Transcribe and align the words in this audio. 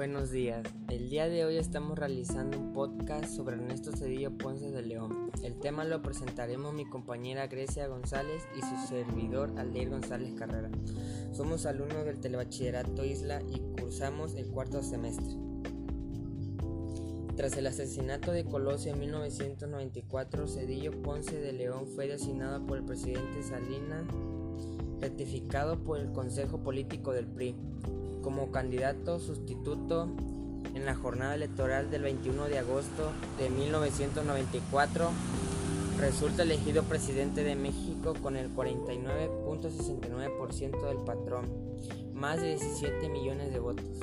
Buenos 0.00 0.30
días. 0.30 0.66
El 0.88 1.10
día 1.10 1.28
de 1.28 1.44
hoy 1.44 1.58
estamos 1.58 1.98
realizando 1.98 2.58
un 2.58 2.72
podcast 2.72 3.26
sobre 3.26 3.56
Ernesto 3.56 3.92
Cedillo 3.92 4.30
Ponce 4.30 4.70
de 4.70 4.80
León. 4.80 5.30
El 5.42 5.60
tema 5.60 5.84
lo 5.84 6.00
presentaremos 6.00 6.72
mi 6.72 6.86
compañera 6.86 7.48
Grecia 7.48 7.86
González 7.86 8.42
y 8.56 8.62
su 8.62 8.88
servidor 8.88 9.52
Aldeir 9.58 9.90
González 9.90 10.32
Carrera. 10.38 10.70
Somos 11.32 11.66
alumnos 11.66 12.06
del 12.06 12.18
Telebachillerato 12.18 13.04
Isla 13.04 13.42
y 13.42 13.60
cursamos 13.78 14.36
el 14.36 14.46
cuarto 14.46 14.82
semestre. 14.82 15.36
Tras 17.36 17.58
el 17.58 17.66
asesinato 17.66 18.32
de 18.32 18.46
Colosio 18.46 18.94
en 18.94 19.00
1994, 19.00 20.48
Cedillo 20.48 21.02
Ponce 21.02 21.38
de 21.38 21.52
León 21.52 21.86
fue 21.86 22.08
designado 22.08 22.66
por 22.66 22.78
el 22.78 22.86
presidente 22.86 23.42
Salinas, 23.42 24.06
rectificado 24.98 25.84
por 25.84 26.00
el 26.00 26.10
Consejo 26.10 26.62
Político 26.62 27.12
del 27.12 27.26
PRI 27.26 27.54
como 28.22 28.50
candidato 28.50 29.18
sustituto 29.18 30.08
en 30.74 30.84
la 30.84 30.94
jornada 30.94 31.34
electoral 31.34 31.90
del 31.90 32.02
21 32.02 32.44
de 32.44 32.58
agosto 32.58 33.10
de 33.38 33.48
1994. 33.50 35.10
Resulta 35.98 36.44
elegido 36.44 36.84
presidente 36.84 37.42
de 37.44 37.56
México 37.56 38.14
con 38.22 38.36
el 38.36 38.54
49.69% 38.54 40.88
del 40.88 40.98
patrón, 40.98 41.44
más 42.14 42.40
de 42.40 42.56
17 42.56 43.10
millones 43.10 43.52
de 43.52 43.58
votos. 43.58 43.98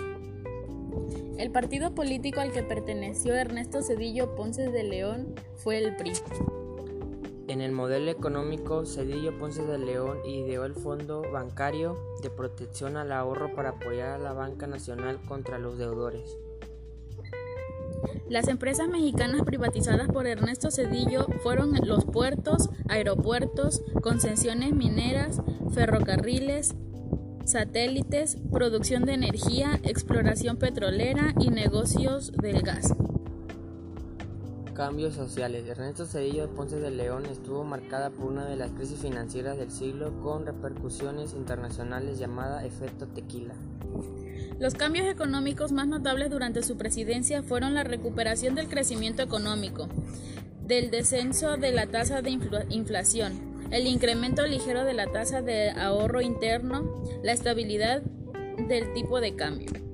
El 1.37 1.51
partido 1.51 1.95
político 1.95 2.39
al 2.39 2.51
que 2.51 2.63
perteneció 2.63 3.35
Ernesto 3.35 3.81
Cedillo 3.81 4.35
Ponce 4.35 4.69
de 4.69 4.83
León 4.83 5.35
fue 5.55 5.77
el 5.77 5.95
PRI. 5.95 6.13
En 7.47 7.61
el 7.61 7.71
modelo 7.71 8.11
económico, 8.11 8.85
Cedillo 8.85 9.37
Ponce 9.39 9.63
de 9.63 9.77
León 9.77 10.19
ideó 10.25 10.65
el 10.65 10.73
Fondo 10.73 11.21
Bancario 11.31 11.97
de 12.21 12.29
Protección 12.29 12.97
al 12.97 13.13
Ahorro 13.13 13.55
para 13.55 13.69
apoyar 13.69 14.09
a 14.09 14.17
la 14.17 14.33
banca 14.33 14.67
nacional 14.67 15.21
contra 15.25 15.57
los 15.57 15.77
deudores. 15.77 16.37
Las 18.27 18.49
empresas 18.49 18.89
mexicanas 18.89 19.43
privatizadas 19.43 20.09
por 20.09 20.27
Ernesto 20.27 20.71
Cedillo 20.71 21.25
fueron 21.41 21.73
los 21.85 22.03
puertos, 22.03 22.69
aeropuertos, 22.89 23.81
concesiones 24.01 24.73
mineras, 24.73 25.41
ferrocarriles, 25.73 26.75
satélites, 27.45 28.37
producción 28.51 29.05
de 29.05 29.13
energía, 29.13 29.79
exploración 29.83 30.57
petrolera 30.57 31.33
y 31.39 31.49
negocios 31.49 32.33
del 32.33 32.61
gas. 32.61 32.93
Cambios 34.77 35.15
sociales. 35.15 35.67
Ernesto 35.67 36.05
Cedillo 36.05 36.51
Ponce 36.51 36.79
de 36.79 36.91
León 36.91 37.25
estuvo 37.25 37.63
marcada 37.63 38.11
por 38.11 38.27
una 38.27 38.45
de 38.45 38.55
las 38.55 38.69
crisis 38.73 38.99
financieras 38.99 39.57
del 39.57 39.71
siglo 39.71 40.21
con 40.21 40.45
repercusiones 40.45 41.33
internacionales 41.33 42.19
llamada 42.19 42.63
efecto 42.63 43.07
tequila. 43.07 43.55
Los 44.59 44.75
cambios 44.75 45.07
económicos 45.07 45.71
más 45.71 45.87
notables 45.87 46.29
durante 46.29 46.61
su 46.61 46.77
presidencia 46.77 47.41
fueron 47.41 47.73
la 47.73 47.85
recuperación 47.85 48.53
del 48.53 48.67
crecimiento 48.67 49.23
económico, 49.23 49.89
del 50.67 50.91
descenso 50.91 51.57
de 51.57 51.71
la 51.71 51.87
tasa 51.87 52.21
de 52.21 52.37
inflación, 52.69 53.33
el 53.71 53.87
incremento 53.87 54.45
ligero 54.45 54.83
de 54.83 54.93
la 54.93 55.07
tasa 55.07 55.41
de 55.41 55.71
ahorro 55.71 56.21
interno, 56.21 57.03
la 57.23 57.31
estabilidad 57.31 58.03
del 58.03 58.93
tipo 58.93 59.21
de 59.21 59.35
cambio. 59.35 59.86